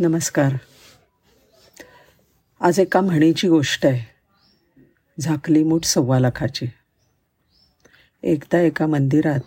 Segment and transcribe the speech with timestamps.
[0.00, 0.52] नमस्कार.
[2.60, 4.04] आज एका म्हणीची गोष्ट आहे.
[5.20, 6.66] झाकली मूठ सव्वा लाखाची.
[8.22, 9.40] एकदा एका मंदिरात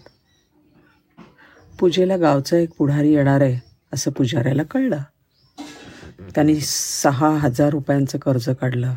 [1.80, 3.60] पूजेला गावचा एक पुढारी येणार आहे
[3.94, 4.98] असं पुजाऱ्याला कळलं.
[6.36, 8.96] त्यांनी सहा हजार रुपयांचं कर्ज काढलं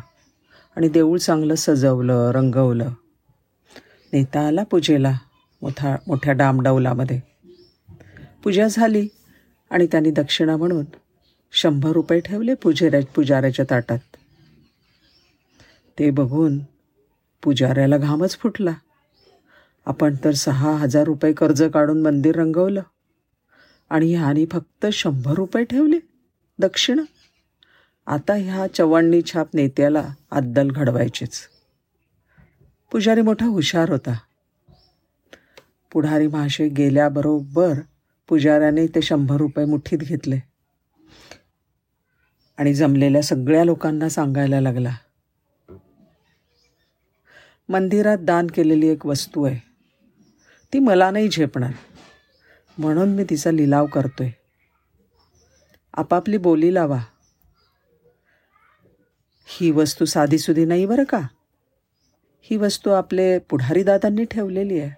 [0.75, 2.89] आणि देऊळ चांगलं सजवलं रंगवलं.
[4.13, 5.17] नेता आला पूजेला
[5.61, 7.19] मोठा मोठ्या डामडौलामध्ये
[8.43, 9.07] पूजा झाली
[9.69, 10.85] आणि त्यांनी दक्षिणा म्हणून
[11.51, 13.99] शंभर रुपये ठेवले पुजेऱ्या पुजाऱ्याच्या ताटात.
[15.99, 16.59] ते बघून
[17.43, 18.73] पुजाऱ्याला घामच फुटला.
[19.85, 22.81] आपण तर सहा हजार रुपये कर्ज काढून मंदिर रंगवलं.
[23.89, 25.99] आणि ह्याने फक्त शंभर रुपये ठेवले
[26.59, 27.01] दक्षिणा.
[28.07, 31.31] आता ह्या चव्हाणनी छाप नेत्याला अद्दल घडवायचीच.
[32.91, 34.17] पुजारी मोठा हुशार होता.
[35.91, 37.73] पुढारी महाशय गेल्याबरोबर
[38.27, 40.54] पुजाऱ्याने ते शंभर रुपये मुठीत घेतले.
[42.57, 44.95] आणि जमलेल्या सगळ्या लोकांना सांगायला लागला
[47.69, 49.59] मंदिरात दान केलेली एक वस्तू आहे.
[50.73, 51.71] ती मला नाही झेपणार.
[52.77, 54.29] म्हणून मी तिचा लिलाव करतोय.
[55.93, 56.99] आपापली बोली लावा.
[59.45, 61.21] ही वस्तू साधीसुधी नाही बरं का?
[62.41, 64.91] ही वस्तू आपले पुढारी दादांनी ठेवलेली आहे.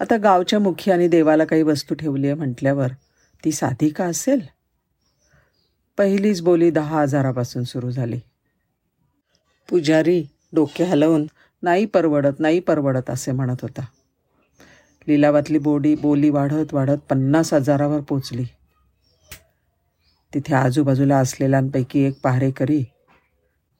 [0.00, 2.88] आता गावच्या मुखियाने देवाला काही वस्तू ठेवली आहे म्हटल्यावर
[3.44, 4.40] ती साधी का असेल?
[5.98, 8.18] पहिलीच बोली दहा हजारापासून सुरू झाली.
[9.70, 11.26] पुजारी डोके हलवून
[11.62, 13.86] नाही परवडत नाही परवडत असे म्हणत होता.
[15.08, 18.44] लिलावातली बोडी बोली वाढत वाढत पन्नास हजारावर पोचली.
[20.34, 22.84] तिथे आजूबाजूला असलेल्यांपैकी एक पहारेकरी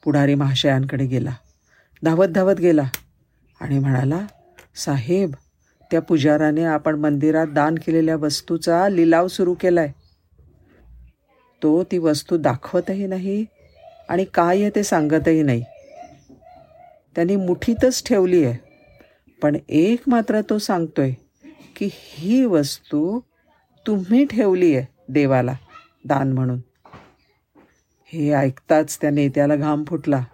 [0.05, 1.35] पुढारी महाशयांकडे गेला.
[2.05, 2.91] धावत धावत गेला
[3.61, 4.27] आणि म्हणाला
[4.77, 5.31] साहेब
[5.91, 9.93] त्या पुजाराने आपण मंदिरात दान केलेल्या वस्तूचा लिलाव सुरू केला आहे
[11.63, 13.45] तो ती वस्तू दाखवतही नाही
[14.09, 15.65] आणि काय आहे ते सांगतही नाही.
[17.15, 18.59] त्यांनी मुठीतच ठेवली आहे.
[19.43, 21.13] पण एक मात्र तो सांगतोय
[21.77, 23.21] की ही वस्तू
[23.87, 25.53] तुम्ही ठेवली आहे देवाला
[26.05, 26.61] दान म्हणून.
[28.07, 30.25] हे ऐकताच त्या नेत्याला घाम फुटला.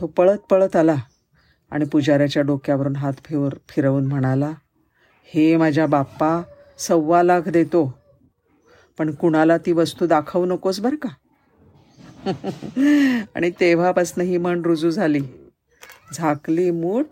[0.00, 0.94] तो पळत पळत आला.
[1.70, 4.52] आणि पुजाऱ्याच्या डोक्यावरून हात फिर फिरवून म्हणाला
[5.24, 6.42] हे माझ्या बाप्पा
[6.78, 7.98] सव्वा लाख देतो.
[8.98, 11.08] पण कुणाला ती वस्तू दाखवू नकोस बरं का?
[13.34, 15.20] आणि तेव्हापासून ही म्हण रुजू झाली.
[16.12, 17.06] झाकली मूठ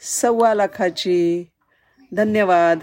[0.00, 1.44] सव्वा लाखाची.
[2.16, 2.78] धन्यवाद.